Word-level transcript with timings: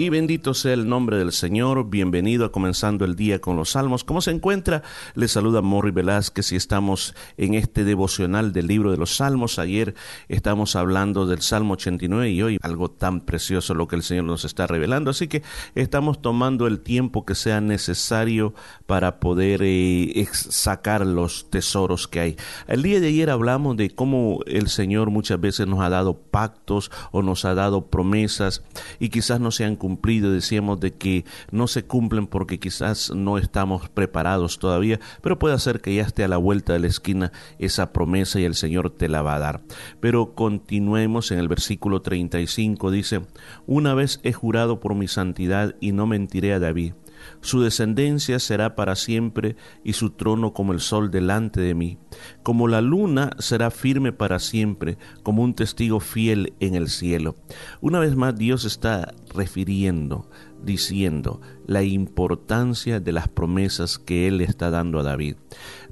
Y 0.00 0.10
bendito 0.10 0.54
sea 0.54 0.74
el 0.74 0.88
nombre 0.88 1.16
del 1.16 1.32
Señor. 1.32 1.90
Bienvenido 1.90 2.44
a 2.44 2.52
Comenzando 2.52 3.04
el 3.04 3.16
Día 3.16 3.40
con 3.40 3.56
los 3.56 3.70
Salmos. 3.70 4.04
¿Cómo 4.04 4.20
se 4.20 4.30
encuentra? 4.30 4.84
Le 5.16 5.26
saluda 5.26 5.60
Morri 5.60 5.90
Velázquez 5.90 6.52
y 6.52 6.54
estamos 6.54 7.16
en 7.36 7.54
este 7.54 7.82
devocional 7.82 8.52
del 8.52 8.68
libro 8.68 8.92
de 8.92 8.96
los 8.96 9.16
Salmos. 9.16 9.58
Ayer 9.58 9.96
estamos 10.28 10.76
hablando 10.76 11.26
del 11.26 11.42
Salmo 11.42 11.74
89 11.74 12.30
y 12.30 12.42
hoy 12.42 12.58
algo 12.62 12.92
tan 12.92 13.22
precioso 13.22 13.74
lo 13.74 13.88
que 13.88 13.96
el 13.96 14.04
Señor 14.04 14.26
nos 14.26 14.44
está 14.44 14.68
revelando. 14.68 15.10
Así 15.10 15.26
que 15.26 15.42
estamos 15.74 16.22
tomando 16.22 16.68
el 16.68 16.78
tiempo 16.78 17.26
que 17.26 17.34
sea 17.34 17.60
necesario 17.60 18.54
para 18.86 19.18
poder 19.18 19.62
eh, 19.64 20.28
sacar 20.32 21.04
los 21.04 21.50
tesoros 21.50 22.06
que 22.06 22.20
hay. 22.20 22.36
El 22.68 22.84
día 22.84 23.00
de 23.00 23.08
ayer 23.08 23.30
hablamos 23.30 23.76
de 23.76 23.90
cómo 23.90 24.42
el 24.46 24.68
Señor 24.68 25.10
muchas 25.10 25.40
veces 25.40 25.66
nos 25.66 25.80
ha 25.80 25.88
dado 25.88 26.16
pactos 26.16 26.92
o 27.10 27.22
nos 27.22 27.44
ha 27.44 27.54
dado 27.54 27.86
promesas 27.86 28.62
y 29.00 29.08
quizás 29.08 29.40
no 29.40 29.50
sean 29.50 29.74
cumplido, 29.74 29.87
decíamos 29.96 30.80
de 30.80 30.94
que 30.94 31.24
no 31.50 31.66
se 31.66 31.84
cumplen 31.84 32.26
porque 32.26 32.58
quizás 32.58 33.12
no 33.14 33.38
estamos 33.38 33.88
preparados 33.88 34.58
todavía, 34.58 35.00
pero 35.22 35.38
puede 35.38 35.58
ser 35.58 35.80
que 35.80 35.94
ya 35.94 36.02
esté 36.02 36.24
a 36.24 36.28
la 36.28 36.36
vuelta 36.36 36.72
de 36.72 36.80
la 36.80 36.86
esquina 36.86 37.32
esa 37.58 37.92
promesa 37.92 38.40
y 38.40 38.44
el 38.44 38.54
Señor 38.54 38.90
te 38.90 39.08
la 39.08 39.22
va 39.22 39.36
a 39.36 39.38
dar. 39.38 39.60
Pero 40.00 40.34
continuemos 40.34 41.30
en 41.30 41.38
el 41.38 41.48
versículo 41.48 42.02
35, 42.02 42.90
dice, 42.90 43.22
una 43.66 43.94
vez 43.94 44.20
he 44.22 44.32
jurado 44.32 44.80
por 44.80 44.94
mi 44.94 45.08
santidad 45.08 45.74
y 45.80 45.92
no 45.92 46.06
mentiré 46.06 46.52
a 46.52 46.58
David 46.58 46.94
su 47.40 47.62
descendencia 47.62 48.38
será 48.38 48.74
para 48.74 48.96
siempre 48.96 49.56
y 49.84 49.94
su 49.94 50.10
trono 50.10 50.52
como 50.52 50.72
el 50.72 50.80
sol 50.80 51.10
delante 51.10 51.60
de 51.60 51.74
mí. 51.74 51.98
Como 52.42 52.68
la 52.68 52.80
luna 52.80 53.30
será 53.38 53.70
firme 53.70 54.12
para 54.12 54.38
siempre, 54.38 54.98
como 55.22 55.42
un 55.42 55.54
testigo 55.54 56.00
fiel 56.00 56.54
en 56.60 56.74
el 56.74 56.88
cielo. 56.88 57.36
Una 57.80 57.98
vez 57.98 58.16
más 58.16 58.36
Dios 58.36 58.64
está 58.64 59.14
refiriendo, 59.34 60.28
diciendo 60.62 61.40
la 61.66 61.82
importancia 61.82 63.00
de 63.00 63.12
las 63.12 63.28
promesas 63.28 63.98
que 63.98 64.28
Él 64.28 64.40
está 64.40 64.70
dando 64.70 64.98
a 64.98 65.02
David. 65.02 65.36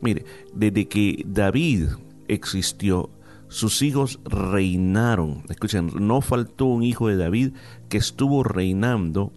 Mire, 0.00 0.24
desde 0.54 0.88
que 0.88 1.24
David 1.26 1.88
existió, 2.28 3.10
sus 3.48 3.82
hijos 3.82 4.20
reinaron. 4.24 5.42
Escuchen, 5.48 5.90
no 6.00 6.20
faltó 6.20 6.66
un 6.66 6.82
hijo 6.82 7.08
de 7.08 7.16
David 7.16 7.52
que 7.88 7.98
estuvo 7.98 8.42
reinando 8.42 9.32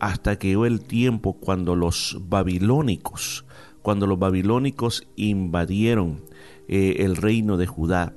hasta 0.00 0.38
que 0.38 0.48
llegó 0.48 0.66
el 0.66 0.82
tiempo 0.82 1.34
cuando 1.34 1.76
los 1.76 2.18
babilónicos, 2.20 3.44
cuando 3.82 4.06
los 4.06 4.18
babilónicos 4.18 5.06
invadieron 5.16 6.22
eh, 6.68 6.96
el 7.00 7.16
reino 7.16 7.56
de 7.56 7.66
Judá. 7.66 8.14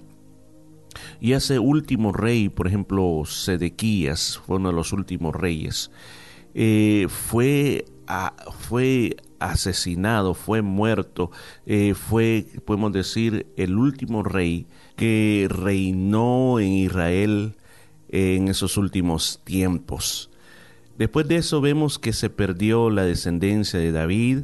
Y 1.22 1.34
ese 1.34 1.60
último 1.60 2.12
rey, 2.12 2.50
por 2.50 2.68
ejemplo, 2.68 3.24
Sedequías, 3.26 4.40
fue 4.46 4.58
uno 4.58 4.70
de 4.70 4.76
los 4.76 4.92
últimos 4.92 5.36
reyes, 5.36 5.92
eh, 6.56 7.06
fue, 7.10 7.86
fue 8.58 9.16
asesinado, 9.38 10.34
fue 10.34 10.62
muerto, 10.62 11.32
eh, 11.66 11.94
fue, 11.94 12.48
podemos 12.66 12.92
decir, 12.92 13.48
el 13.56 13.78
último 13.78 14.24
rey 14.24 14.68
que 14.96 15.48
reinó 15.50 16.60
en 16.60 16.74
Israel 16.74 17.56
en 18.10 18.48
esos 18.48 18.78
últimos 18.78 19.42
tiempos. 19.44 20.29
Después 21.00 21.30
de 21.30 21.38
eso 21.38 21.62
vemos 21.62 21.98
que 21.98 22.12
se 22.12 22.30
perdió 22.30 22.90
la 22.90 23.06
descendencia 23.06 23.80
de 23.80 23.94
David 23.94 24.40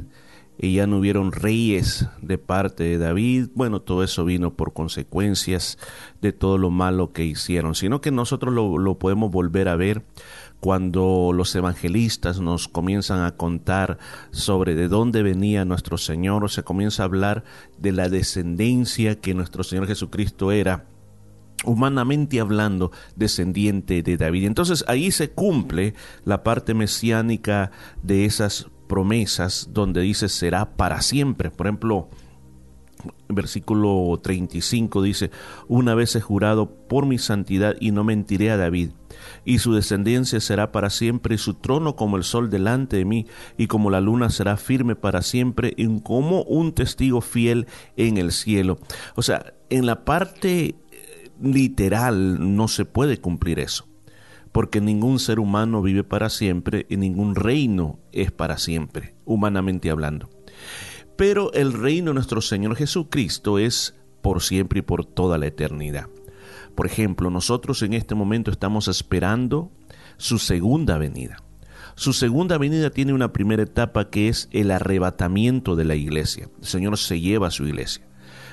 y 0.56 0.76
ya 0.76 0.86
no 0.86 0.96
hubieron 0.96 1.32
reyes 1.32 2.08
de 2.22 2.38
parte 2.38 2.82
de 2.82 2.96
David. 2.96 3.48
Bueno, 3.54 3.80
todo 3.82 4.02
eso 4.02 4.24
vino 4.24 4.54
por 4.54 4.72
consecuencias 4.72 5.76
de 6.22 6.32
todo 6.32 6.56
lo 6.56 6.70
malo 6.70 7.12
que 7.12 7.26
hicieron, 7.26 7.74
sino 7.74 8.00
que 8.00 8.10
nosotros 8.10 8.54
lo, 8.54 8.98
podemos 8.98 9.30
volver 9.30 9.68
a 9.68 9.76
ver 9.76 10.06
cuando 10.58 11.32
los 11.34 11.54
evangelistas 11.54 12.40
nos 12.40 12.68
comienzan 12.68 13.22
a 13.22 13.36
contar 13.36 13.98
sobre 14.30 14.74
de 14.74 14.88
dónde 14.88 15.22
venía 15.22 15.66
nuestro 15.66 15.98
Señor, 15.98 16.42
o 16.42 16.48
se 16.48 16.62
comienza 16.62 17.02
a 17.02 17.04
hablar 17.04 17.44
de 17.76 17.92
la 17.92 18.08
descendencia 18.08 19.20
que 19.20 19.34
nuestro 19.34 19.62
Señor 19.62 19.86
Jesucristo 19.88 20.52
era 20.52 20.86
humanamente 21.64 22.40
hablando, 22.40 22.92
descendiente 23.14 24.02
de 24.02 24.16
David. 24.16 24.44
Entonces 24.44 24.84
ahí 24.88 25.10
se 25.10 25.30
cumple 25.30 25.94
la 26.24 26.42
parte 26.42 26.74
mesiánica 26.74 27.70
de 28.02 28.24
esas 28.24 28.68
promesas 28.86 29.70
donde 29.72 30.00
dice 30.02 30.28
será 30.28 30.76
para 30.76 31.02
siempre. 31.02 31.50
Por 31.50 31.66
ejemplo, 31.66 32.08
versículo 33.28 34.18
35 34.22 35.02
dice, 35.02 35.30
una 35.68 35.94
vez 35.94 36.14
he 36.16 36.20
jurado 36.20 36.70
por 36.88 37.06
mi 37.06 37.18
santidad 37.18 37.76
y 37.80 37.90
no 37.90 38.04
mentiré 38.04 38.50
a 38.50 38.56
David, 38.56 38.90
y 39.44 39.58
su 39.58 39.74
descendencia 39.74 40.40
será 40.40 40.72
para 40.72 40.90
siempre, 40.90 41.34
y 41.34 41.38
su 41.38 41.54
trono 41.54 41.96
como 41.96 42.16
el 42.16 42.24
sol 42.24 42.50
delante 42.50 42.96
de 42.96 43.04
mí, 43.04 43.26
y 43.56 43.66
como 43.66 43.90
la 43.90 44.00
luna 44.00 44.30
será 44.30 44.56
firme 44.56 44.96
para 44.96 45.22
siempre, 45.22 45.74
y 45.76 46.00
como 46.00 46.42
un 46.42 46.72
testigo 46.72 47.20
fiel 47.20 47.66
en 47.96 48.16
el 48.18 48.32
cielo. 48.32 48.78
O 49.14 49.22
sea, 49.22 49.54
en 49.70 49.86
la 49.86 50.04
parte 50.04 50.76
literal 51.40 52.56
no 52.56 52.68
se 52.68 52.84
puede 52.84 53.18
cumplir 53.18 53.58
eso, 53.58 53.88
porque 54.52 54.80
ningún 54.80 55.18
ser 55.18 55.38
humano 55.38 55.82
vive 55.82 56.04
para 56.04 56.30
siempre 56.30 56.86
y 56.88 56.96
ningún 56.96 57.34
reino 57.34 57.98
es 58.12 58.32
para 58.32 58.58
siempre, 58.58 59.14
humanamente 59.24 59.90
hablando. 59.90 60.30
Pero 61.16 61.52
el 61.52 61.72
reino 61.72 62.10
de 62.10 62.14
nuestro 62.14 62.40
Señor 62.40 62.76
Jesucristo 62.76 63.58
es 63.58 63.94
por 64.22 64.42
siempre 64.42 64.80
y 64.80 64.82
por 64.82 65.04
toda 65.04 65.38
la 65.38 65.46
eternidad. 65.46 66.08
Por 66.74 66.86
ejemplo, 66.86 67.30
nosotros 67.30 67.82
en 67.82 67.94
este 67.94 68.14
momento 68.14 68.50
estamos 68.50 68.88
esperando 68.88 69.72
su 70.18 70.38
segunda 70.38 70.98
venida. 70.98 71.42
Su 71.94 72.12
segunda 72.12 72.58
venida 72.58 72.90
tiene 72.90 73.14
una 73.14 73.32
primera 73.32 73.62
etapa 73.62 74.10
que 74.10 74.28
es 74.28 74.50
el 74.52 74.70
arrebatamiento 74.70 75.76
de 75.76 75.86
la 75.86 75.94
iglesia. 75.94 76.50
El 76.60 76.66
Señor 76.66 76.98
se 76.98 77.20
lleva 77.20 77.48
a 77.48 77.50
su 77.50 77.66
iglesia. 77.66 78.06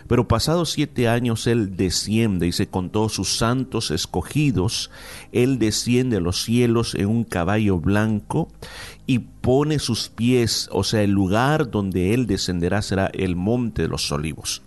Pero 0.08 0.28
pasados 0.28 0.72
siete 0.72 1.08
años 1.08 1.48
Él 1.48 1.76
desciende, 1.76 2.48
y 2.48 2.52
se 2.52 2.68
con 2.68 2.90
todos 2.90 3.14
sus 3.14 3.38
santos 3.38 3.92
escogidos, 3.92 4.92
Él 5.32 5.60
desciende 5.60 6.18
a 6.18 6.22
los 6.22 6.44
cielos 6.44 6.96
en 6.96 7.08
un 7.08 7.24
caballo 7.24 7.80
blanco 7.80 8.50
y 9.06 9.20
pone 9.20 9.80
sus 9.80 10.10
pies, 10.10 10.70
o 10.72 10.84
sea, 10.84 11.02
el 11.04 11.12
lugar 11.12 11.70
donde 11.72 12.14
Él 12.14 12.28
descenderá 12.28 12.82
será 12.82 13.08
el 13.08 13.36
monte 13.36 13.84
de 13.84 13.88
los 13.88 14.12
olivos. 14.12 14.62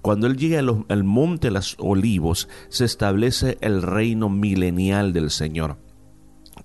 Cuando 0.00 0.26
Él 0.26 0.36
llega 0.36 0.58
al 0.60 1.04
monte 1.04 1.48
de 1.48 1.52
los 1.52 1.76
olivos, 1.78 2.48
se 2.68 2.84
establece 2.84 3.58
el 3.60 3.82
reino 3.82 4.28
milenial 4.28 5.12
del 5.12 5.30
Señor. 5.30 5.78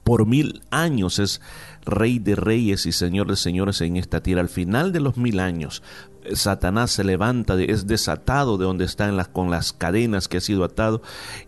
Por 0.04 0.26
mil 0.26 0.62
años 0.72 1.20
es 1.20 1.42
Rey 1.86 2.20
de 2.20 2.36
reyes 2.36 2.86
y 2.86 2.92
Señor 2.92 3.28
de 3.28 3.36
señores 3.36 3.80
en 3.82 3.96
esta 3.96 4.22
tierra. 4.22 4.42
Al 4.42 4.50
final 4.50 4.92
de 4.92 5.00
los 5.00 5.18
mil 5.18 5.40
años, 5.40 5.84
Satanás 6.34 6.92
se 6.92 7.04
levanta, 7.04 7.62
es 7.62 7.88
desatado 7.88 8.58
de 8.58 8.66
donde 8.66 8.86
está 8.86 9.12
las, 9.12 9.28
con 9.28 9.52
las 9.52 9.74
cadenas 9.74 10.28
que 10.28 10.38
ha 10.38 10.42
sido 10.42 10.64
atado 10.64 11.02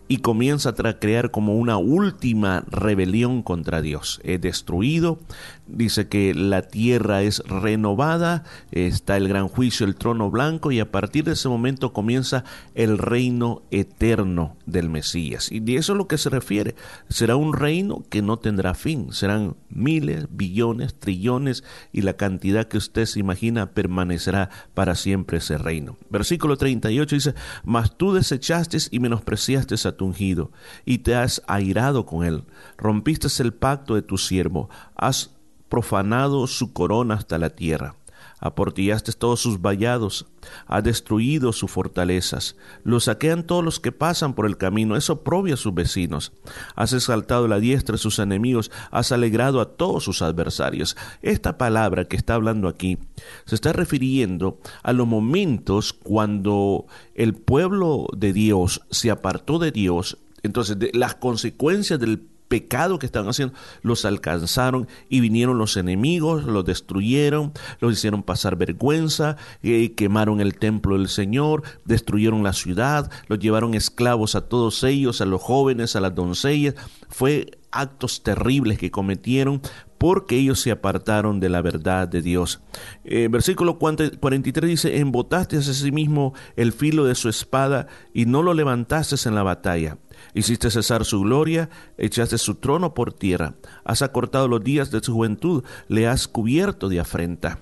y 0.08 0.18
comienza 0.18 0.70
a 0.70 0.98
crear 0.98 1.30
como 1.30 1.56
una 1.56 1.76
última 1.76 2.64
rebelión 2.68 3.42
contra 3.42 3.82
Dios. 3.82 4.20
Es 4.24 4.40
destruido, 4.40 5.20
dice 5.66 6.08
que 6.08 6.34
la 6.34 6.62
tierra 6.62 7.22
es 7.22 7.40
renovada, 7.46 8.44
está 8.72 9.16
el 9.16 9.28
gran 9.28 9.48
juicio, 9.48 9.86
el 9.86 9.94
trono 9.94 10.30
blanco 10.30 10.72
y 10.72 10.80
a 10.80 10.90
partir 10.90 11.24
de 11.24 11.32
ese 11.32 11.48
momento 11.48 11.92
comienza 11.92 12.44
el 12.74 12.98
reino 12.98 13.62
eterno 13.70 14.56
del 14.66 14.88
Mesías. 14.88 15.50
Y 15.52 15.60
de 15.60 15.76
eso 15.76 15.92
es 15.92 15.98
lo 15.98 16.08
que 16.08 16.18
se 16.18 16.30
refiere. 16.30 16.74
Será 17.08 17.36
un 17.36 17.52
reino 17.52 18.04
que 18.08 18.22
no 18.22 18.38
tendrá 18.38 18.74
fin, 18.74 19.12
serán 19.12 19.56
miles, 19.68 20.26
billones, 20.30 20.98
trillones 20.98 21.64
y 21.92 22.02
la 22.02 22.14
cantidad 22.14 22.68
que 22.68 22.78
usted 22.78 23.06
se 23.06 23.20
imagina 23.20 23.72
permanecerá 23.72 24.50
para 24.80 24.94
siempre 24.94 25.36
ese 25.36 25.58
reino. 25.58 25.98
Versículo 26.08 26.56
38 26.56 27.14
dice, 27.14 27.34
mas 27.64 27.98
tú 27.98 28.14
desechaste 28.14 28.78
y 28.90 28.98
menospreciaste 28.98 29.74
a 29.86 29.92
tu 29.92 30.06
ungido, 30.06 30.52
y 30.86 31.00
te 31.00 31.14
has 31.16 31.42
airado 31.46 32.06
con 32.06 32.24
él, 32.24 32.44
rompiste 32.78 33.28
el 33.42 33.52
pacto 33.52 33.94
de 33.94 34.00
tu 34.00 34.16
siervo, 34.16 34.70
has 34.96 35.32
profanado 35.68 36.46
su 36.46 36.72
corona 36.72 37.16
hasta 37.16 37.36
la 37.36 37.50
tierra 37.50 37.94
aportillaste 38.40 39.12
todos 39.12 39.40
sus 39.40 39.60
vallados, 39.60 40.26
ha 40.66 40.82
destruido 40.82 41.52
sus 41.52 41.70
fortalezas, 41.70 42.56
lo 42.82 42.98
saquean 42.98 43.44
todos 43.44 43.64
los 43.64 43.78
que 43.78 43.92
pasan 43.92 44.34
por 44.34 44.46
el 44.46 44.56
camino, 44.56 44.96
eso 44.96 45.14
oprobia 45.14 45.54
a 45.54 45.58
sus 45.58 45.74
vecinos, 45.74 46.32
has 46.74 46.92
exaltado 46.92 47.46
la 47.46 47.60
diestra 47.60 47.94
de 47.94 47.98
sus 47.98 48.18
enemigos, 48.18 48.70
has 48.90 49.12
alegrado 49.12 49.60
a 49.60 49.76
todos 49.76 50.04
sus 50.04 50.22
adversarios. 50.22 50.96
Esta 51.22 51.58
palabra 51.58 52.06
que 52.06 52.16
está 52.16 52.34
hablando 52.34 52.68
aquí 52.68 52.98
se 53.44 53.54
está 53.54 53.72
refiriendo 53.72 54.58
a 54.82 54.92
los 54.92 55.06
momentos 55.06 55.92
cuando 55.92 56.86
el 57.14 57.34
pueblo 57.34 58.06
de 58.16 58.32
Dios 58.32 58.80
se 58.90 59.10
apartó 59.10 59.58
de 59.58 59.70
Dios 59.70 60.18
entonces, 60.42 60.78
las 60.94 61.16
consecuencias 61.16 62.00
del 62.00 62.29
pecado 62.50 62.98
que 62.98 63.06
estaban 63.06 63.28
haciendo, 63.28 63.54
los 63.82 64.04
alcanzaron 64.04 64.88
y 65.08 65.20
vinieron 65.20 65.56
los 65.56 65.76
enemigos, 65.76 66.44
los 66.44 66.64
destruyeron, 66.64 67.52
los 67.78 67.92
hicieron 67.92 68.24
pasar 68.24 68.56
vergüenza, 68.56 69.36
eh, 69.62 69.92
quemaron 69.92 70.40
el 70.40 70.58
templo 70.58 70.98
del 70.98 71.08
Señor, 71.08 71.62
destruyeron 71.84 72.42
la 72.42 72.52
ciudad, 72.52 73.08
los 73.28 73.38
llevaron 73.38 73.74
esclavos 73.74 74.34
a 74.34 74.48
todos 74.48 74.82
ellos, 74.82 75.20
a 75.20 75.26
los 75.26 75.40
jóvenes, 75.40 75.94
a 75.94 76.00
las 76.00 76.12
doncellas. 76.12 76.74
Fue 77.08 77.59
actos 77.70 78.22
terribles 78.22 78.78
que 78.78 78.90
cometieron 78.90 79.60
porque 79.98 80.36
ellos 80.38 80.60
se 80.60 80.70
apartaron 80.70 81.40
de 81.40 81.50
la 81.50 81.60
verdad 81.60 82.08
de 82.08 82.22
Dios. 82.22 82.62
Eh, 83.04 83.28
versículo 83.30 83.78
43 83.78 84.70
dice, 84.70 84.98
embotaste 84.98 85.58
a 85.58 85.62
sí 85.62 85.92
mismo 85.92 86.32
el 86.56 86.72
filo 86.72 87.04
de 87.04 87.14
su 87.14 87.28
espada 87.28 87.86
y 88.14 88.24
no 88.24 88.42
lo 88.42 88.54
levantaste 88.54 89.16
en 89.28 89.34
la 89.34 89.42
batalla. 89.42 89.98
Hiciste 90.32 90.70
cesar 90.70 91.04
su 91.04 91.20
gloria, 91.20 91.68
echaste 91.98 92.38
su 92.38 92.54
trono 92.54 92.94
por 92.94 93.12
tierra, 93.12 93.54
has 93.84 94.02
acortado 94.02 94.48
los 94.48 94.64
días 94.64 94.90
de 94.90 95.00
su 95.00 95.12
juventud, 95.12 95.64
le 95.88 96.06
has 96.06 96.28
cubierto 96.28 96.88
de 96.88 97.00
afrenta 97.00 97.58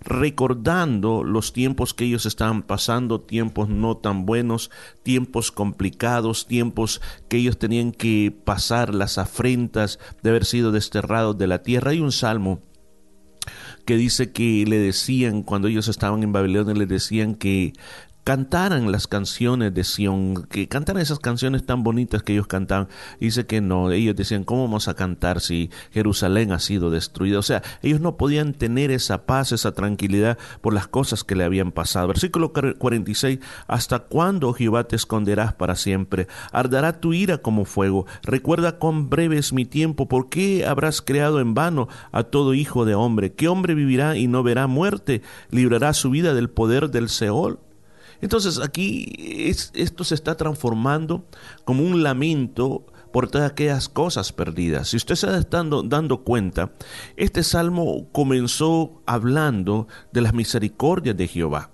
recordando 0.00 1.24
los 1.24 1.52
tiempos 1.52 1.94
que 1.94 2.04
ellos 2.04 2.26
estaban 2.26 2.62
pasando, 2.62 3.20
tiempos 3.20 3.68
no 3.68 3.96
tan 3.96 4.26
buenos, 4.26 4.70
tiempos 5.02 5.52
complicados, 5.52 6.46
tiempos 6.46 7.00
que 7.28 7.38
ellos 7.38 7.58
tenían 7.58 7.92
que 7.92 8.34
pasar 8.44 8.94
las 8.94 9.18
afrentas 9.18 9.98
de 10.22 10.30
haber 10.30 10.44
sido 10.44 10.72
desterrados 10.72 11.36
de 11.38 11.46
la 11.46 11.62
tierra. 11.62 11.90
Hay 11.90 12.00
un 12.00 12.12
salmo 12.12 12.60
que 13.84 13.96
dice 13.96 14.32
que 14.32 14.64
le 14.66 14.78
decían, 14.78 15.42
cuando 15.42 15.68
ellos 15.68 15.88
estaban 15.88 16.22
en 16.22 16.32
Babilonia, 16.32 16.74
decían 16.86 17.36
que 17.36 17.72
cantaran 18.26 18.90
las 18.90 19.06
canciones 19.06 19.72
de 19.72 19.84
Sion, 19.84 20.48
que 20.50 20.66
cantaran 20.66 21.00
esas 21.00 21.20
canciones 21.20 21.64
tan 21.64 21.84
bonitas 21.84 22.24
que 22.24 22.32
ellos 22.32 22.48
cantaban. 22.48 22.88
Dice 23.20 23.46
que 23.46 23.60
no, 23.60 23.92
ellos 23.92 24.16
decían, 24.16 24.42
¿cómo 24.42 24.64
vamos 24.64 24.88
a 24.88 24.94
cantar 24.94 25.40
si 25.40 25.70
Jerusalén 25.92 26.50
ha 26.50 26.58
sido 26.58 26.90
destruida? 26.90 27.38
O 27.38 27.42
sea, 27.42 27.62
ellos 27.82 28.00
no 28.00 28.16
podían 28.16 28.52
tener 28.52 28.90
esa 28.90 29.26
paz, 29.26 29.52
esa 29.52 29.74
tranquilidad 29.74 30.38
por 30.60 30.74
las 30.74 30.88
cosas 30.88 31.22
que 31.22 31.36
le 31.36 31.44
habían 31.44 31.70
pasado. 31.70 32.08
Versículo 32.08 32.52
46, 32.52 33.38
¿hasta 33.68 34.00
cuándo 34.00 34.52
Jehová 34.52 34.88
te 34.88 34.96
esconderás 34.96 35.54
para 35.54 35.76
siempre? 35.76 36.26
Ardará 36.50 36.98
tu 36.98 37.12
ira 37.12 37.38
como 37.38 37.64
fuego. 37.64 38.06
Recuerda 38.24 38.78
cuán 38.78 39.08
breve 39.08 39.38
es 39.38 39.52
mi 39.52 39.66
tiempo, 39.66 40.08
¿por 40.08 40.30
qué 40.30 40.66
habrás 40.66 41.00
creado 41.00 41.38
en 41.38 41.54
vano 41.54 41.86
a 42.10 42.24
todo 42.24 42.54
hijo 42.54 42.84
de 42.86 42.96
hombre? 42.96 43.34
¿Qué 43.34 43.46
hombre 43.46 43.74
vivirá 43.74 44.16
y 44.16 44.26
no 44.26 44.42
verá 44.42 44.66
muerte? 44.66 45.22
¿Librará 45.50 45.92
su 45.92 46.10
vida 46.10 46.34
del 46.34 46.50
poder 46.50 46.90
del 46.90 47.08
Seol? 47.08 47.60
Entonces 48.20 48.60
aquí 48.60 49.12
esto 49.74 50.04
se 50.04 50.14
está 50.14 50.36
transformando 50.36 51.24
como 51.64 51.82
un 51.82 52.02
lamento 52.02 52.86
por 53.12 53.30
todas 53.30 53.50
aquellas 53.50 53.88
cosas 53.88 54.32
perdidas. 54.32 54.88
Si 54.88 54.96
usted 54.98 55.14
se 55.14 55.38
está 55.38 55.64
dando, 55.64 56.24
cuenta, 56.24 56.72
este 57.16 57.42
salmo 57.42 58.08
comenzó 58.12 59.00
hablando 59.06 59.88
de 60.12 60.20
las 60.20 60.34
misericordias 60.34 61.16
de 61.16 61.26
Jehová. 61.26 61.70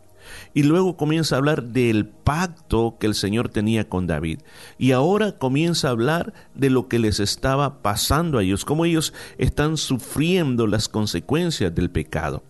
Y 0.54 0.62
luego 0.62 0.96
comienza 0.96 1.34
a 1.34 1.38
hablar 1.38 1.64
del 1.64 2.06
pacto 2.06 2.96
que 3.00 3.08
el 3.08 3.14
Señor 3.14 3.48
tenía 3.48 3.88
con 3.88 4.06
David. 4.06 4.38
Y 4.78 4.92
ahora 4.92 5.36
comienza 5.36 5.88
a 5.88 5.90
hablar 5.90 6.32
de 6.54 6.70
lo 6.70 6.86
que 6.86 7.00
les 7.00 7.18
estaba 7.18 7.82
pasando 7.82 8.38
a 8.38 8.44
ellos, 8.44 8.64
cómo 8.64 8.84
ellos 8.84 9.12
están 9.36 9.76
sufriendo 9.76 10.68
las 10.68 10.88
consecuencias 10.88 11.74
del 11.74 11.90
pecado. 11.90 12.44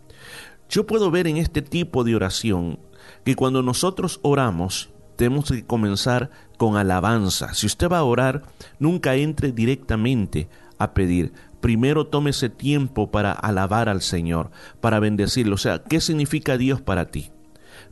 Yo 0.68 0.86
puedo 0.86 1.10
ver 1.10 1.26
en 1.26 1.38
este 1.38 1.62
tipo 1.62 2.04
de 2.04 2.14
oración 2.14 2.78
que 3.24 3.36
cuando 3.36 3.62
nosotros 3.62 4.20
oramos, 4.22 4.90
tenemos 5.16 5.50
que 5.50 5.64
comenzar 5.64 6.30
con 6.56 6.76
alabanza. 6.76 7.54
Si 7.54 7.66
usted 7.66 7.88
va 7.88 7.98
a 7.98 8.04
orar, 8.04 8.42
nunca 8.78 9.14
entre 9.16 9.52
directamente 9.52 10.48
a 10.78 10.94
pedir. 10.94 11.32
Primero 11.60 12.06
tome 12.08 12.30
ese 12.30 12.48
tiempo 12.48 13.10
para 13.10 13.32
alabar 13.32 13.88
al 13.88 14.02
Señor, 14.02 14.50
para 14.80 14.98
bendecirlo. 14.98 15.54
O 15.54 15.58
sea, 15.58 15.82
¿qué 15.84 16.00
significa 16.00 16.58
Dios 16.58 16.80
para 16.80 17.10
ti? 17.10 17.30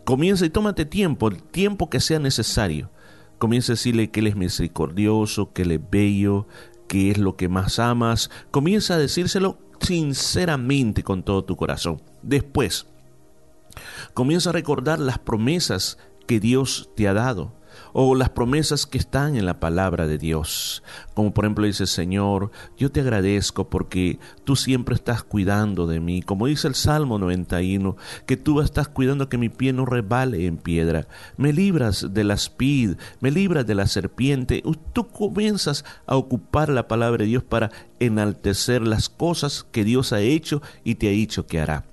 Comienza 0.05 0.45
y 0.45 0.51
tómate 0.51 0.87
tiempo, 0.87 1.29
el 1.29 1.43
tiempo 1.43 1.89
que 1.89 2.01
sea 2.01 2.19
necesario. 2.19 2.91
Comienza 3.39 3.73
a 3.73 3.77
decirle 3.77 4.11
que 4.11 4.21
Él 4.21 4.27
es 4.27 4.37
misericordioso, 4.37 5.53
que 5.53 5.63
Él 5.63 5.73
es 5.73 5.81
bello, 5.91 6.47
que 6.89 7.11
es 7.11 7.19
lo 7.19 7.37
que 7.37 7.49
más 7.49 7.79
amas. 7.79 8.31
Comienza 8.51 8.95
a 8.95 8.99
decírselo 8.99 9.59
sinceramente 9.81 11.03
con 11.05 11.23
todo 11.23 11.45
tu 11.45 11.57
corazón. 11.57 12.03
Después, 12.23 12.87
Comienza 14.15 14.51
a 14.51 14.55
recordar 14.55 14.99
las 14.99 15.19
promesas 15.19 15.99
que 16.27 16.41
Dios 16.41 16.91
te 16.95 17.09
ha 17.09 17.15
dado 17.15 17.53
o 17.93 18.15
las 18.15 18.31
promesas 18.31 18.87
que 18.87 18.99
están 18.99 19.37
en 19.37 19.47
la 19.47 19.61
palabra 19.61 20.07
de 20.07 20.19
Dios. 20.19 20.83
Como 21.15 21.33
por 21.33 21.45
ejemplo 21.45 21.67
dice, 21.67 21.87
Señor, 21.87 22.51
yo 22.77 22.91
te 22.91 23.01
agradezco 23.01 23.69
porque 23.69 24.19
tú 24.45 24.57
siempre 24.57 24.95
estás 24.95 25.23
cuidando 25.23 25.87
de 25.87 26.01
mí. 26.01 26.23
Como 26.23 26.47
dice 26.47 26.69
el 26.69 26.75
Salmo 26.75 27.19
91, 27.19 27.97
que 28.27 28.37
tú 28.37 28.61
estás 28.61 28.89
cuidando 28.89 29.29
que 29.29 29.39
mi 29.39 29.49
pie 29.49 29.73
no 29.73 29.87
rebale 29.87 30.47
en 30.47 30.57
piedra. 30.57 31.07
Me 31.37 31.53
libras 31.53 32.09
de 32.13 32.25
la 32.25 32.35
espid, 32.35 32.97
me 33.21 33.31
libras 33.31 33.67
de 33.67 33.75
la 33.75 33.87
serpiente. 33.87 34.63
Tú 34.93 35.09
comienzas 35.09 35.85
a 36.07 36.17
ocupar 36.17 36.69
la 36.69 36.89
palabra 36.89 37.25
de 37.25 37.29
Dios 37.29 37.43
para 37.43 37.71
enaltecer 37.99 38.87
las 38.87 39.09
cosas 39.09 39.67
que 39.71 39.85
Dios 39.85 40.13
ha 40.13 40.21
hecho 40.21 40.63
y 40.85 40.97
te 40.97 41.09
ha 41.09 41.13
dicho 41.13 41.47
que 41.47 41.61
hará. 41.61 41.90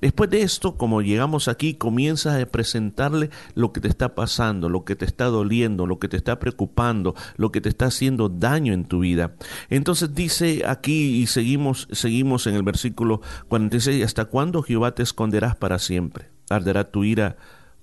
Después 0.00 0.30
de 0.30 0.42
esto, 0.42 0.76
como 0.76 1.02
llegamos 1.02 1.48
aquí, 1.48 1.74
comienzas 1.74 2.40
a 2.40 2.46
presentarle 2.46 3.30
lo 3.54 3.72
que 3.72 3.80
te 3.80 3.88
está 3.88 4.14
pasando, 4.14 4.68
lo 4.68 4.84
que 4.84 4.96
te 4.96 5.04
está 5.04 5.26
doliendo, 5.26 5.86
lo 5.86 5.98
que 5.98 6.08
te 6.08 6.16
está 6.16 6.38
preocupando, 6.38 7.14
lo 7.36 7.52
que 7.52 7.60
te 7.60 7.68
está 7.68 7.86
haciendo 7.86 8.28
daño 8.28 8.72
en 8.72 8.84
tu 8.84 9.00
vida. 9.00 9.34
Entonces 9.68 10.14
dice 10.14 10.62
aquí 10.66 11.20
y 11.20 11.26
seguimos 11.26 11.88
seguimos 11.92 12.46
en 12.46 12.54
el 12.54 12.62
versículo 12.62 13.20
46, 13.48 14.04
¿hasta 14.04 14.24
cuándo 14.26 14.62
Jehová 14.62 14.94
te 14.94 15.02
esconderás 15.02 15.56
para 15.56 15.78
siempre? 15.78 16.28
¿Arderá 16.48 16.90
tu 16.90 17.04
ira 17.04 17.36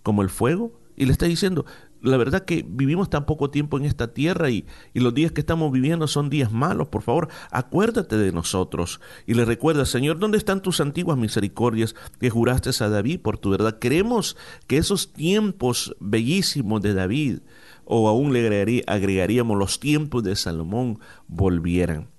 como 0.03 0.21
el 0.21 0.29
fuego? 0.29 0.79
Y 0.95 1.05
le 1.05 1.11
está 1.11 1.27
diciendo, 1.27 1.65
la 2.01 2.17
verdad 2.17 2.45
que 2.45 2.65
vivimos 2.67 3.09
tan 3.09 3.25
poco 3.25 3.49
tiempo 3.49 3.77
en 3.77 3.85
esta 3.85 4.13
tierra 4.13 4.49
y, 4.49 4.65
y, 4.93 4.99
los 4.99 5.13
días 5.13 5.31
que 5.31 5.41
estamos 5.41 5.71
viviendo 5.71 6.07
son 6.07 6.29
días 6.29 6.51
malos. 6.51 6.89
Por 6.89 7.01
favor, 7.01 7.29
acuérdate 7.51 8.17
de 8.17 8.31
nosotros 8.31 8.99
y 9.25 9.33
le 9.33 9.45
recuerda, 9.45 9.85
Señor, 9.85 10.19
¿dónde 10.19 10.37
están 10.37 10.61
tus 10.61 10.79
antiguas 10.81 11.17
misericordias 11.17 11.95
que 12.19 12.29
juraste 12.29 12.67
a 12.83 12.89
David 12.89 13.21
por 13.21 13.37
tu 13.37 13.49
verdad? 13.49 13.79
Queremos 13.79 14.35
que 14.67 14.77
esos 14.77 15.13
tiempos 15.13 15.95
bellísimos 15.99 16.81
de 16.81 16.93
David, 16.93 17.39
o 17.85 18.09
aún 18.09 18.33
le 18.33 18.83
agregaríamos 18.87 19.57
los 19.57 19.79
tiempos 19.79 20.23
de 20.23 20.35
Salomón, 20.35 20.99
volvieran. 21.27 22.09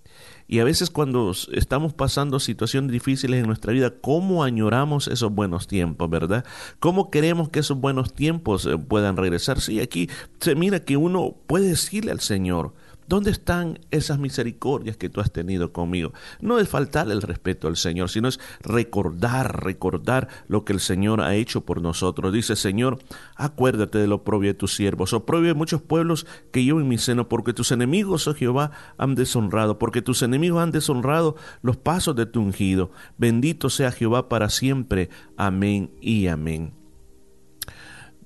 Y 0.48 0.60
a 0.60 0.64
veces 0.64 0.88
cuando 0.88 1.32
estamos 1.52 1.92
pasando 1.92 2.40
situaciones 2.40 2.90
difíciles 2.90 3.40
en 3.40 3.46
nuestra 3.46 3.70
vida, 3.72 3.90
¿cómo 4.00 4.42
añoramos 4.42 5.06
esos 5.06 5.30
buenos 5.30 5.66
tiempos, 5.66 6.08
verdad? 6.08 6.42
¿Cómo 6.80 7.10
queremos 7.10 7.50
que 7.50 7.60
esos 7.60 7.78
buenos 7.78 8.14
tiempos 8.14 8.64
eh, 8.64 8.78
puedan 8.78 9.18
regresar? 9.18 9.60
Sí, 9.60 9.78
aquí 9.78 10.08
se 10.40 10.54
mira 10.54 10.80
que 10.80 10.96
uno 10.96 11.36
puede 11.46 11.68
decirle 11.68 12.12
al 12.12 12.20
Señor, 12.20 12.72
¿Dónde 13.08 13.30
están 13.30 13.78
esas 13.90 14.18
misericordias 14.18 14.98
que 14.98 15.08
tú 15.08 15.22
has 15.22 15.32
tenido 15.32 15.72
conmigo? 15.72 16.12
No 16.42 16.58
es 16.58 16.68
faltar 16.68 17.10
el 17.10 17.22
respeto 17.22 17.66
al 17.66 17.78
Señor, 17.78 18.10
sino 18.10 18.28
es 18.28 18.38
recordar, 18.60 19.64
recordar 19.64 20.28
lo 20.46 20.66
que 20.66 20.74
el 20.74 20.80
Señor 20.80 21.22
ha 21.22 21.34
hecho 21.34 21.62
por 21.62 21.80
nosotros. 21.80 22.34
Dice, 22.34 22.54
Señor, 22.54 22.98
acuérdate 23.34 23.96
de 23.96 24.06
lo 24.06 24.16
oprobio 24.16 24.50
de 24.50 24.58
tus 24.58 24.74
siervos, 24.74 25.14
oprobio 25.14 25.48
de 25.48 25.54
muchos 25.54 25.80
pueblos 25.80 26.26
que 26.52 26.62
yo 26.62 26.78
en 26.80 26.86
mi 26.86 26.98
seno, 26.98 27.30
porque 27.30 27.54
tus 27.54 27.72
enemigos, 27.72 28.28
oh 28.28 28.34
Jehová, 28.34 28.72
han 28.98 29.14
deshonrado, 29.14 29.78
porque 29.78 30.02
tus 30.02 30.20
enemigos 30.20 30.62
han 30.62 30.70
deshonrado 30.70 31.34
los 31.62 31.78
pasos 31.78 32.14
de 32.14 32.26
tu 32.26 32.42
ungido. 32.42 32.90
Bendito 33.16 33.70
sea 33.70 33.90
Jehová 33.90 34.28
para 34.28 34.50
siempre. 34.50 35.08
Amén 35.38 35.92
y 36.02 36.26
amén. 36.26 36.74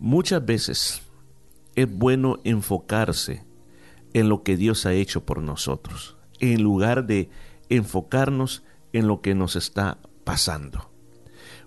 Muchas 0.00 0.44
veces 0.44 1.02
es 1.76 1.88
bueno 1.88 2.40
enfocarse 2.42 3.51
en 4.12 4.28
lo 4.28 4.42
que 4.42 4.56
Dios 4.56 4.86
ha 4.86 4.92
hecho 4.92 5.24
por 5.24 5.42
nosotros, 5.42 6.16
en 6.38 6.62
lugar 6.62 7.06
de 7.06 7.30
enfocarnos 7.68 8.62
en 8.92 9.06
lo 9.06 9.20
que 9.20 9.34
nos 9.34 9.56
está 9.56 9.98
pasando. 10.24 10.90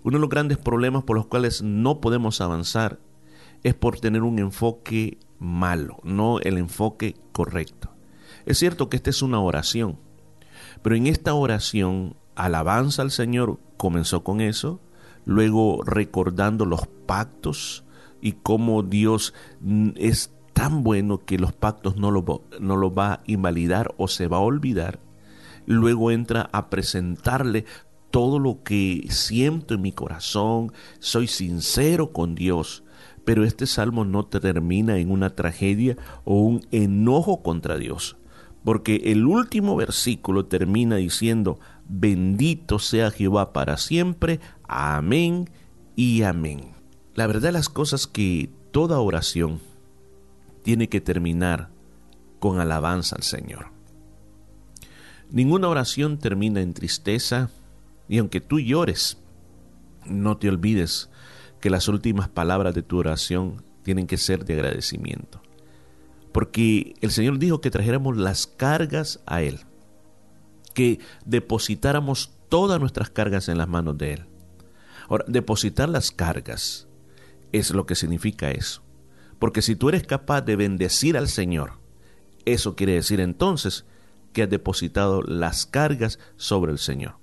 Uno 0.02 0.18
de 0.18 0.20
los 0.20 0.30
grandes 0.30 0.58
problemas 0.58 1.02
por 1.02 1.16
los 1.16 1.26
cuales 1.26 1.62
no 1.62 2.00
podemos 2.00 2.40
avanzar 2.40 3.00
es 3.64 3.74
por 3.74 3.98
tener 3.98 4.22
un 4.22 4.38
enfoque 4.38 5.18
malo, 5.38 5.98
no 6.04 6.38
el 6.40 6.58
enfoque 6.58 7.16
correcto. 7.32 7.90
Es 8.44 8.58
cierto 8.58 8.88
que 8.88 8.96
esta 8.96 9.10
es 9.10 9.22
una 9.22 9.40
oración, 9.40 9.98
pero 10.82 10.94
en 10.94 11.06
esta 11.08 11.34
oración, 11.34 12.16
alabanza 12.36 13.02
al 13.02 13.10
Señor 13.10 13.58
comenzó 13.76 14.22
con 14.22 14.40
eso, 14.40 14.80
luego 15.24 15.82
recordando 15.84 16.64
los 16.64 16.86
pactos 17.06 17.84
y 18.20 18.32
cómo 18.32 18.82
Dios 18.82 19.34
es 19.96 20.32
tan 20.66 20.82
bueno 20.82 21.24
que 21.24 21.38
los 21.38 21.52
pactos 21.52 21.96
no 21.96 22.10
lo, 22.10 22.42
no 22.58 22.76
lo 22.76 22.92
va 22.92 23.12
a 23.12 23.20
invalidar 23.26 23.94
o 23.98 24.08
se 24.08 24.26
va 24.26 24.38
a 24.38 24.40
olvidar, 24.40 24.98
luego 25.64 26.10
entra 26.10 26.50
a 26.52 26.70
presentarle 26.70 27.66
todo 28.10 28.40
lo 28.40 28.64
que 28.64 29.06
siento 29.08 29.74
en 29.74 29.82
mi 29.82 29.92
corazón, 29.92 30.72
soy 30.98 31.28
sincero 31.28 32.12
con 32.12 32.34
Dios. 32.34 32.82
Pero 33.24 33.44
este 33.44 33.66
salmo 33.66 34.04
no 34.04 34.26
termina 34.26 34.98
en 34.98 35.12
una 35.12 35.36
tragedia 35.36 35.96
o 36.24 36.40
un 36.40 36.66
enojo 36.72 37.44
contra 37.44 37.78
Dios, 37.78 38.16
porque 38.64 39.02
el 39.04 39.24
último 39.24 39.76
versículo 39.76 40.46
termina 40.46 40.96
diciendo, 40.96 41.60
bendito 41.88 42.80
sea 42.80 43.12
Jehová 43.12 43.52
para 43.52 43.76
siempre, 43.76 44.40
amén 44.66 45.48
y 45.94 46.22
amén. 46.22 46.72
La 47.14 47.28
verdad 47.28 47.52
las 47.52 47.68
cosas 47.68 48.08
que 48.08 48.50
toda 48.72 48.98
oración 48.98 49.60
tiene 50.66 50.88
que 50.88 51.00
terminar 51.00 51.68
con 52.40 52.58
alabanza 52.58 53.14
al 53.14 53.22
Señor. 53.22 53.68
Ninguna 55.30 55.68
oración 55.68 56.18
termina 56.18 56.60
en 56.60 56.74
tristeza 56.74 57.50
y 58.08 58.18
aunque 58.18 58.40
tú 58.40 58.58
llores, 58.58 59.16
no 60.06 60.38
te 60.38 60.48
olvides 60.48 61.08
que 61.60 61.70
las 61.70 61.86
últimas 61.86 62.28
palabras 62.28 62.74
de 62.74 62.82
tu 62.82 62.98
oración 62.98 63.62
tienen 63.84 64.08
que 64.08 64.16
ser 64.16 64.44
de 64.44 64.54
agradecimiento. 64.54 65.40
Porque 66.32 66.96
el 67.00 67.12
Señor 67.12 67.38
dijo 67.38 67.60
que 67.60 67.70
trajéramos 67.70 68.16
las 68.16 68.48
cargas 68.48 69.20
a 69.24 69.42
Él, 69.42 69.60
que 70.74 70.98
depositáramos 71.24 72.32
todas 72.48 72.80
nuestras 72.80 73.08
cargas 73.08 73.48
en 73.48 73.58
las 73.58 73.68
manos 73.68 73.96
de 73.98 74.14
Él. 74.14 74.24
Ahora, 75.08 75.26
depositar 75.28 75.88
las 75.88 76.10
cargas 76.10 76.88
es 77.52 77.70
lo 77.70 77.86
que 77.86 77.94
significa 77.94 78.50
eso. 78.50 78.82
Porque 79.38 79.62
si 79.62 79.76
tú 79.76 79.88
eres 79.88 80.06
capaz 80.06 80.42
de 80.42 80.56
bendecir 80.56 81.16
al 81.16 81.28
Señor, 81.28 81.74
eso 82.44 82.76
quiere 82.76 82.92
decir 82.92 83.20
entonces 83.20 83.84
que 84.32 84.42
has 84.42 84.50
depositado 84.50 85.22
las 85.22 85.66
cargas 85.66 86.18
sobre 86.36 86.72
el 86.72 86.78
Señor. 86.78 87.16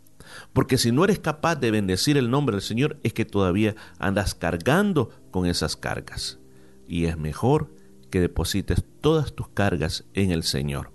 Porque 0.51 0.77
si 0.77 0.91
no 0.91 1.03
eres 1.03 1.19
capaz 1.19 1.55
de 1.55 1.71
bendecir 1.71 2.17
el 2.17 2.29
nombre 2.29 2.55
del 2.55 2.63
Señor, 2.63 2.99
es 3.03 3.13
que 3.13 3.25
todavía 3.25 3.75
andas 3.99 4.35
cargando 4.35 5.09
con 5.31 5.45
esas 5.45 5.75
cargas. 5.75 6.39
Y 6.87 7.05
es 7.05 7.17
mejor 7.17 7.69
que 8.09 8.19
deposites 8.19 8.83
todas 9.01 9.33
tus 9.33 9.49
cargas 9.49 10.05
en 10.13 10.31
el 10.31 10.43
Señor. 10.43 10.91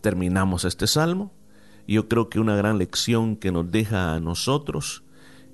Terminamos 0.00 0.64
este 0.64 0.86
salmo. 0.86 1.32
Yo 1.86 2.08
creo 2.08 2.28
que 2.28 2.40
una 2.40 2.56
gran 2.56 2.78
lección 2.78 3.36
que 3.36 3.52
nos 3.52 3.70
deja 3.70 4.14
a 4.14 4.20
nosotros 4.20 5.02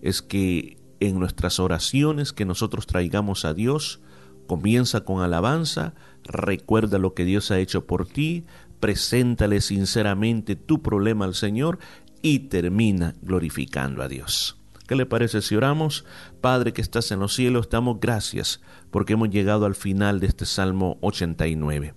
es 0.02 0.22
que 0.22 0.76
en 1.00 1.18
nuestras 1.18 1.58
oraciones 1.58 2.32
que 2.32 2.44
nosotros 2.44 2.86
traigamos 2.86 3.44
a 3.44 3.54
Dios, 3.54 4.00
comienza 4.46 5.04
con 5.04 5.22
alabanza, 5.22 5.94
recuerda 6.24 6.98
lo 6.98 7.14
que 7.14 7.24
Dios 7.24 7.50
ha 7.50 7.58
hecho 7.58 7.86
por 7.86 8.06
ti, 8.06 8.44
preséntale 8.80 9.60
sinceramente 9.60 10.56
tu 10.56 10.82
problema 10.82 11.24
al 11.24 11.34
Señor 11.34 11.78
y 12.22 12.40
termina 12.40 13.14
glorificando 13.22 14.02
a 14.02 14.08
Dios. 14.08 14.58
¿Qué 14.86 14.96
le 14.96 15.06
parece 15.06 15.40
si 15.40 15.56
oramos? 15.56 16.04
Padre 16.40 16.72
que 16.72 16.82
estás 16.82 17.10
en 17.10 17.20
los 17.20 17.34
cielos, 17.34 17.70
damos 17.70 18.00
gracias 18.00 18.60
porque 18.90 19.14
hemos 19.14 19.30
llegado 19.30 19.64
al 19.64 19.74
final 19.74 20.20
de 20.20 20.26
este 20.26 20.44
Salmo 20.44 20.98
89. 21.00 21.94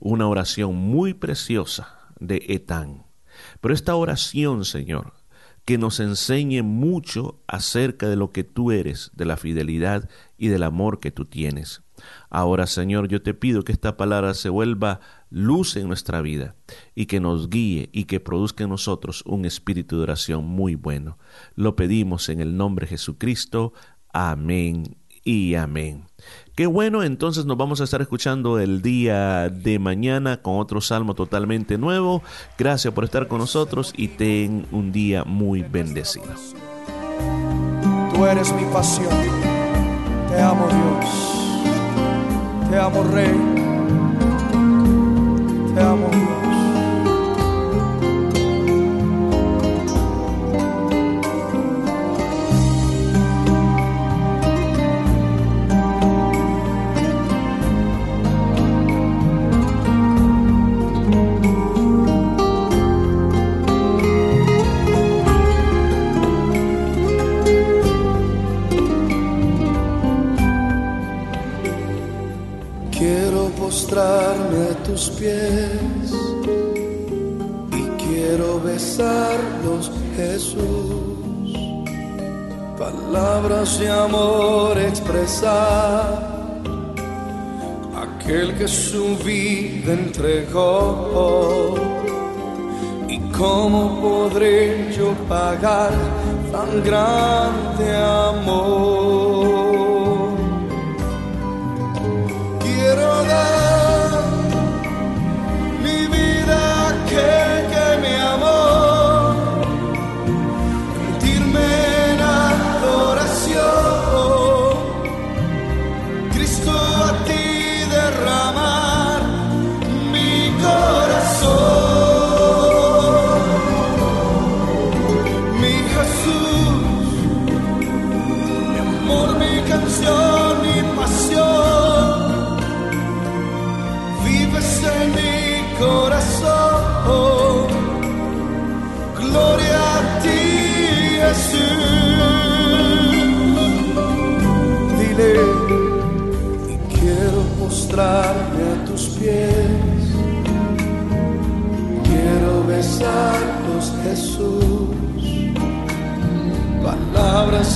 Una 0.00 0.26
oración 0.26 0.74
muy 0.74 1.14
preciosa 1.14 1.98
de 2.18 2.42
Etán. 2.48 3.04
Pero 3.60 3.74
esta 3.74 3.94
oración, 3.94 4.64
Señor, 4.64 5.12
que 5.64 5.78
nos 5.78 6.00
enseñe 6.00 6.62
mucho 6.62 7.40
acerca 7.46 8.08
de 8.08 8.16
lo 8.16 8.32
que 8.32 8.44
tú 8.44 8.72
eres, 8.72 9.10
de 9.14 9.24
la 9.24 9.36
fidelidad 9.36 10.08
y 10.36 10.48
del 10.48 10.62
amor 10.62 11.00
que 11.00 11.10
tú 11.10 11.24
tienes. 11.24 11.82
Ahora, 12.28 12.66
Señor, 12.66 13.08
yo 13.08 13.22
te 13.22 13.34
pido 13.34 13.62
que 13.62 13.72
esta 13.72 13.96
palabra 13.96 14.34
se 14.34 14.48
vuelva 14.48 15.00
luz 15.28 15.76
en 15.76 15.86
nuestra 15.86 16.22
vida 16.22 16.56
y 16.94 17.06
que 17.06 17.20
nos 17.20 17.50
guíe 17.50 17.90
y 17.92 18.04
que 18.04 18.20
produzca 18.20 18.64
en 18.64 18.70
nosotros 18.70 19.22
un 19.26 19.44
espíritu 19.44 19.96
de 19.96 20.02
oración 20.02 20.44
muy 20.44 20.74
bueno. 20.74 21.18
Lo 21.54 21.76
pedimos 21.76 22.28
en 22.28 22.40
el 22.40 22.56
nombre 22.56 22.86
de 22.86 22.90
Jesucristo. 22.90 23.72
Amén 24.12 24.96
y 25.24 25.54
amén. 25.54 26.09
Qué 26.54 26.66
bueno, 26.66 27.02
entonces 27.02 27.44
nos 27.44 27.56
vamos 27.56 27.80
a 27.80 27.84
estar 27.84 28.00
escuchando 28.00 28.58
el 28.58 28.82
día 28.82 29.48
de 29.48 29.78
mañana 29.78 30.38
con 30.38 30.58
otro 30.58 30.80
salmo 30.80 31.14
totalmente 31.14 31.78
nuevo. 31.78 32.22
Gracias 32.58 32.92
por 32.92 33.04
estar 33.04 33.28
con 33.28 33.38
nosotros 33.38 33.92
y 33.96 34.08
ten 34.08 34.66
un 34.72 34.92
día 34.92 35.24
muy 35.24 35.62
bendecido. 35.62 36.26
Tú 38.14 38.26
eres 38.26 38.52
mi 38.52 38.64
pasión. 38.72 39.08
Te 40.28 40.40
amo 40.40 40.68
Dios. 40.68 42.70
Te 42.70 42.78
amo 42.78 43.02
Rey. 43.04 43.59
Palabras 82.80 83.78
de 83.78 83.90
amor 83.90 84.78
expresar, 84.78 86.18
aquel 87.94 88.56
que 88.56 88.66
su 88.66 89.18
vida 89.18 89.92
entregó. 89.92 91.74
¿Y 93.06 93.18
cómo 93.36 94.00
podré 94.00 94.90
yo 94.96 95.12
pagar 95.28 95.92
tan 96.50 96.82
grande 96.82 97.96
amor? 97.96 99.19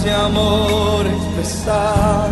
De 0.05 0.13
amor 0.13 1.07
expresar. 1.07 2.29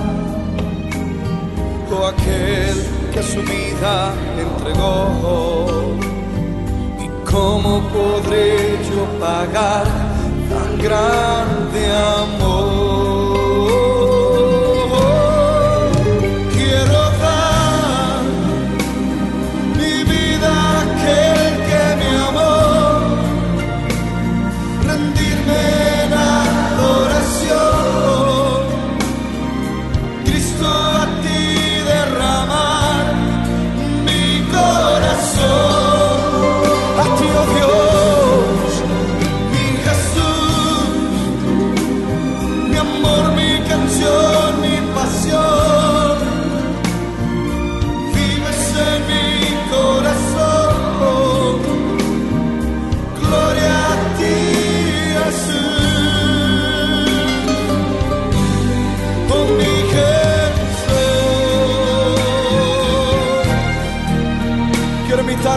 O 1.90 2.06
aquel 2.06 2.76
que 3.14 3.22
su 3.22 3.40
vida 3.40 4.12
entregó. 4.38 5.96
¿Y 7.00 7.08
cómo 7.30 7.80
podré 7.88 8.78
yo 8.90 9.04
pagar 9.18 9.86
tan 10.50 10.78
grande 10.78 11.82
amor? 12.20 12.71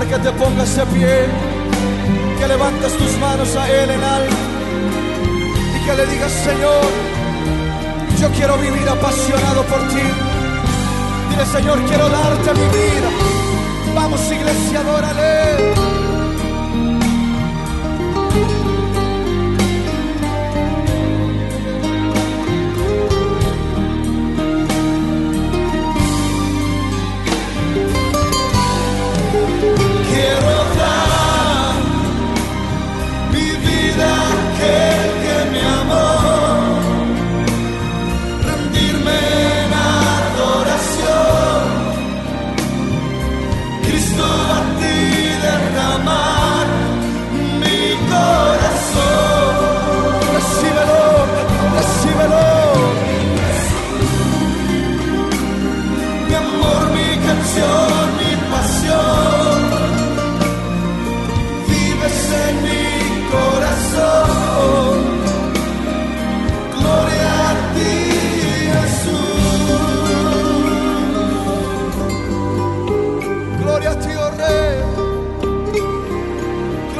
Que 0.03 0.19
te 0.19 0.31
pongas 0.31 0.75
de 0.75 0.85
pie, 0.87 1.25
que 2.37 2.47
levantes 2.47 2.97
tus 2.97 3.17
manos 3.17 3.55
a 3.55 3.69
Él 3.69 3.89
en 3.89 4.03
alto 4.03 4.35
y 5.75 5.85
que 5.85 5.93
le 5.95 6.05
digas, 6.07 6.31
Señor, 6.31 6.83
yo 8.19 8.29
quiero 8.31 8.57
vivir 8.57 8.87
apasionado 8.89 9.63
por 9.63 9.79
ti. 9.87 10.05
Dile, 11.29 11.45
Señor, 11.45 11.79
quiero 11.85 12.09
darte 12.09 12.53
mi 12.53 12.67
vida. 12.77 13.09
Vamos, 13.95 14.19
iglesia, 14.31 14.79
adórale. 14.81 15.64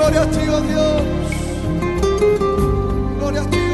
Gloria 0.06 0.22
a 0.22 0.28
ti, 0.28 0.48
oh 0.48 0.62
Dios. 0.62 1.02
Gloria 3.18 3.42
a 3.42 3.46
ti. 3.50 3.65